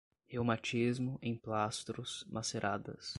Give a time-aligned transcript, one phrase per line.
[0.27, 3.05] reumatismo, emplastros, maceradas